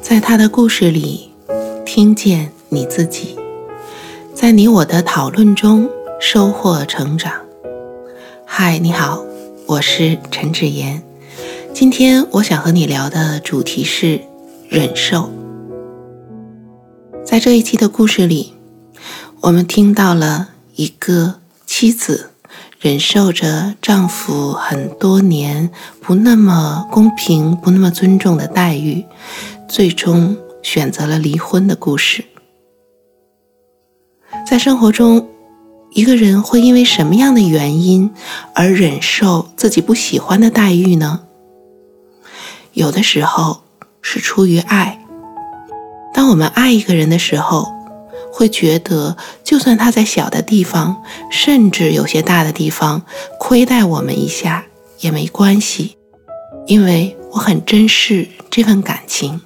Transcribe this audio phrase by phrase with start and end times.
[0.00, 1.30] 在他的故事里，
[1.84, 3.36] 听见你自己，
[4.34, 5.88] 在你我的讨论中
[6.20, 7.32] 收获成长。
[8.44, 9.24] 嗨，你好，
[9.66, 11.02] 我是陈芷妍。
[11.74, 14.20] 今天我想和你聊的主题是
[14.68, 15.30] 忍受。
[17.24, 18.54] 在这一期的故事里，
[19.42, 22.30] 我们听到了一个妻子
[22.78, 29.04] 忍受着丈夫很多年不那么公平、不那么尊重的待遇，
[29.66, 32.24] 最终选择了离婚的故事。
[34.46, 35.28] 在生活中，
[35.92, 38.12] 一个人会因为什么样的原因
[38.54, 41.22] 而忍受自己不喜欢的待遇呢？
[42.74, 43.62] 有的时候
[44.02, 45.02] 是出于爱。
[46.12, 47.72] 当我们爱一个人的时候，
[48.36, 53.00] 会觉得就算他在小的地方，甚至有些大的地方
[53.38, 54.66] 亏待我们一下
[55.00, 55.96] 也没关系，
[56.66, 59.40] 因为我很珍视这份感情。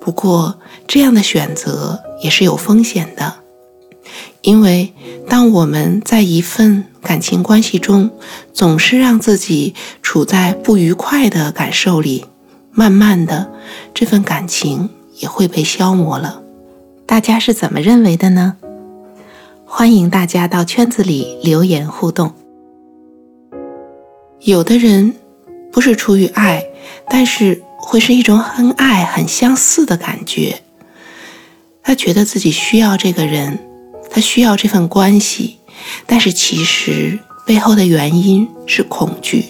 [0.00, 3.34] 不过，这样的选择也是有风险的，
[4.40, 4.94] 因为
[5.28, 8.08] 当我们在一份感情关系中，
[8.54, 12.24] 总是让自己处在不愉快的感受里，
[12.70, 13.52] 慢慢的，
[13.92, 16.40] 这份感情也会被消磨了。
[17.08, 18.58] 大家是怎么认为的呢？
[19.64, 22.34] 欢迎大家到圈子里留言互动。
[24.40, 25.14] 有的人
[25.72, 26.62] 不是出于爱，
[27.08, 30.60] 但是会是一种很爱、很相似的感觉。
[31.82, 33.58] 他觉得自己需要这个人，
[34.10, 35.56] 他需要这份关系。
[36.04, 39.46] 但是其实背后的原因是恐惧，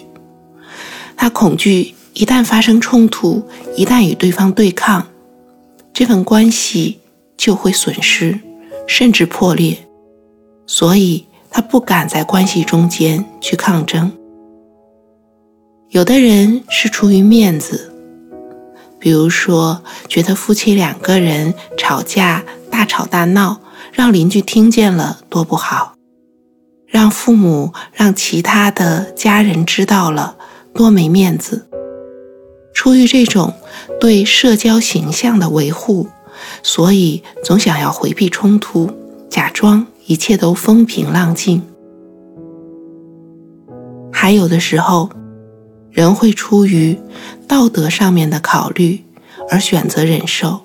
[1.16, 3.42] 他恐惧一旦发生冲突，
[3.76, 5.08] 一旦与对方对抗，
[5.92, 7.00] 这份关系
[7.38, 8.38] 就会损失，
[8.86, 9.78] 甚至破裂，
[10.66, 14.12] 所以他不敢在关系中间去抗争。
[15.88, 17.90] 有的人是出于面子，
[18.98, 23.60] 比如说觉得夫妻两个人吵架大吵大闹，
[23.92, 25.94] 让邻居听见了多不好。
[26.86, 30.36] 让父母、让其他的家人知道了，
[30.74, 31.68] 多没面子。
[32.74, 33.52] 出于这种
[34.00, 36.08] 对社交形象的维护，
[36.62, 38.90] 所以总想要回避冲突，
[39.28, 41.62] 假装一切都风平浪静。
[44.12, 45.10] 还有的时候，
[45.90, 46.98] 人会出于
[47.46, 49.04] 道德上面的考虑
[49.50, 50.60] 而选择忍受。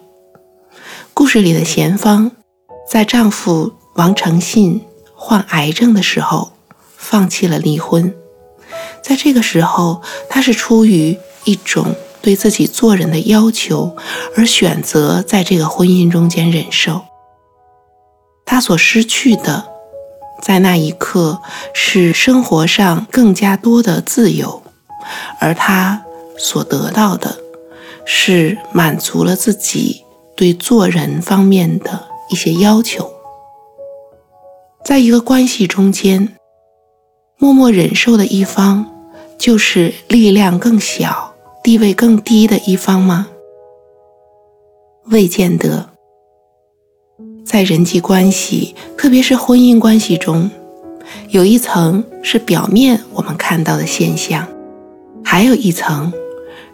[1.14, 2.32] 故事里的贤芳，
[2.90, 4.82] 在丈夫王承信。
[5.16, 6.52] 患癌症的时候，
[6.98, 8.14] 放弃了离婚。
[9.02, 13.96] 在这个时候，他是出于一种对自己做人的要求，
[14.36, 17.02] 而选择在这个婚姻中间忍受。
[18.46, 19.66] 他所失去的，
[20.42, 21.42] 在那一刻
[21.74, 24.64] 是生活上更加多的自由，
[25.40, 26.04] 而他
[26.38, 27.38] 所得到的，
[28.06, 30.04] 是满足了自己
[30.36, 33.12] 对做人方面的一些要求。
[34.86, 36.36] 在一个关系中间，
[37.38, 38.86] 默默忍受的一方，
[39.38, 41.33] 就是力量更小、
[41.64, 43.28] 地位更低的一方吗？
[45.06, 45.90] 未见得。
[47.46, 50.52] 在人际关系，特别是婚姻关系中，
[51.30, 54.46] 有一层是表面我们看到的现象，
[55.24, 56.12] 还有一层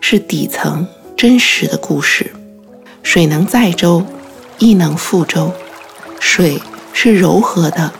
[0.01, 2.33] 是底层真实的故事。
[3.03, 4.03] 水能载舟，
[4.57, 5.53] 亦能覆舟。
[6.19, 6.59] 水。
[6.91, 7.93] 是柔和的、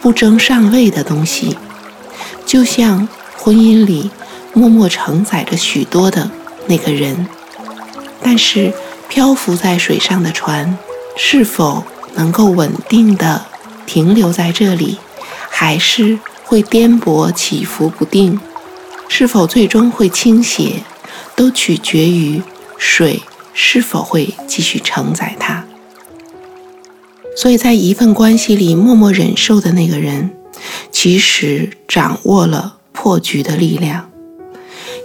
[0.00, 1.54] 不争上位的东西，
[2.46, 3.06] 就像
[3.36, 4.10] 婚姻里
[4.52, 6.30] 默默承载着许多的
[6.66, 7.26] 那个人。
[8.22, 8.72] 但是
[9.08, 10.78] 漂浮在水上的船，
[11.16, 13.44] 是否能够稳定的
[13.84, 14.98] 停留在这里，
[15.50, 18.38] 还是会颠簸起伏不定？
[19.08, 20.84] 是否最终会倾斜，
[21.34, 22.42] 都取决于
[22.78, 25.64] 水是否会继续承载它。
[27.36, 30.30] 所以在一份关系里默默忍受的那个人，
[30.90, 34.11] 其实掌握了破局的力量。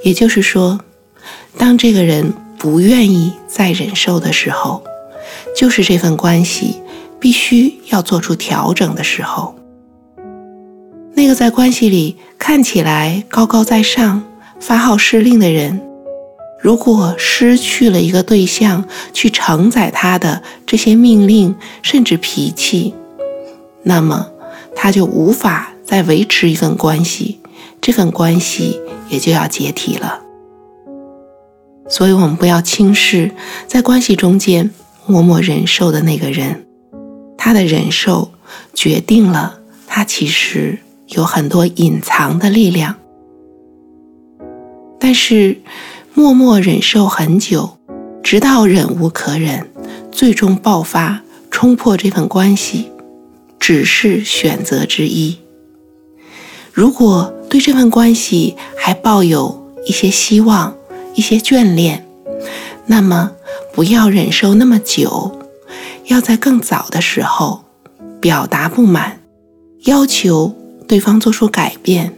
[0.08, 0.80] 也就是说，
[1.58, 4.82] 当这个人不愿意再忍受的时候，
[5.54, 6.82] 就是这份关系
[7.20, 9.54] 必须要做出调整的时候。
[11.14, 14.24] 那个在关系里看起来高高在上、
[14.62, 15.82] 发号施令的人。
[16.62, 22.96] 如果失去了一个对象去承载他的这些命令，甚至脾气，
[23.84, 24.30] 那么
[24.74, 27.42] 他就无法再维持一份关系，
[27.82, 30.22] 这份关系也就要解体了。
[31.90, 33.32] 所以，我们不要轻视
[33.66, 34.72] 在关系中间
[35.06, 36.66] 默默忍受的那个人，
[37.38, 38.32] 他的忍受
[38.74, 42.96] 决定了他其实有很多隐藏的力量。
[45.00, 45.62] 但是
[46.14, 47.78] 默默忍受很久，
[48.22, 49.70] 直到忍无可忍，
[50.12, 52.92] 最终爆发，冲破这份关系，
[53.58, 55.38] 只是选择之一。
[56.74, 58.58] 如果对这份关系
[58.88, 60.74] 还抱有一些希望、
[61.14, 62.08] 一些眷恋，
[62.86, 63.34] 那么
[63.74, 65.42] 不要忍受那么久，
[66.06, 67.66] 要在更早的时候
[68.22, 69.20] 表达不满，
[69.84, 70.56] 要求
[70.88, 72.18] 对方做出改变，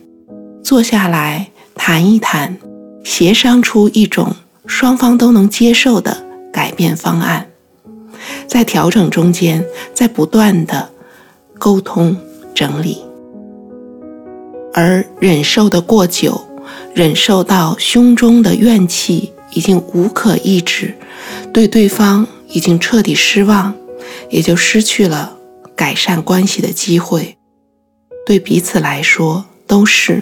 [0.63, 2.59] 坐下来谈一谈，
[3.03, 4.35] 协商出一种
[4.67, 6.23] 双方都能接受的
[6.53, 7.47] 改变方案，
[8.45, 9.65] 在调整中间，
[9.95, 10.91] 在不断的
[11.57, 12.15] 沟通
[12.53, 13.03] 整理，
[14.71, 16.39] 而忍受的过久，
[16.93, 19.33] 忍受到胸中的怨气。
[19.51, 20.95] 已经无可抑制，
[21.51, 23.73] 对对方已经彻底失望，
[24.29, 25.33] 也就失去了
[25.75, 27.35] 改善关系的机会。
[28.27, 30.21] 对彼此来说都是。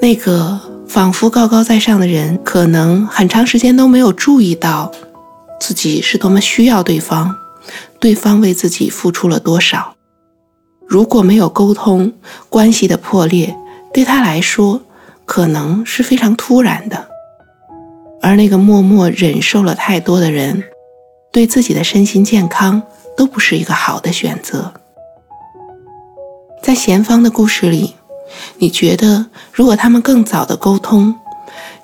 [0.00, 4.90] 那个仿佛高高在上的人，可能很长时间都没有注意到
[5.60, 7.32] 自己是多么需要对方，
[8.00, 9.94] 对方为自己付出了多少。
[10.84, 12.12] 如果没有沟通，
[12.48, 13.54] 关系的破裂
[13.92, 14.82] 对他来说
[15.24, 17.08] 可能是非常突然的。
[18.20, 20.64] 而那个默默忍受了太多的人，
[21.30, 22.82] 对自己的身心健康
[23.16, 24.72] 都不是一个好的选择。
[26.62, 27.94] 在贤芳的故事里，
[28.56, 31.14] 你觉得如果他们更早的沟通，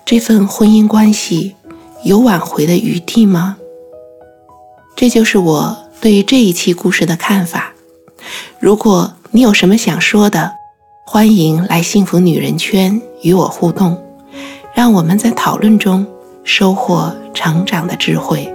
[0.06, 1.56] 这份婚姻关系
[2.02, 3.58] 有挽回的余地吗？
[4.96, 7.74] 这就是我对于这一期故事的看法。
[8.58, 10.52] 如果你有什么想说的，
[11.12, 14.00] 欢迎来幸福女人圈与我互动，
[14.72, 16.06] 让我们在讨论中。
[16.44, 18.48] 收获成长的智慧。